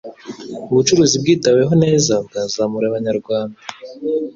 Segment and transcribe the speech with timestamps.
[0.71, 3.59] ubucuruzi bwitaweho neza bwazamura abanyarwanda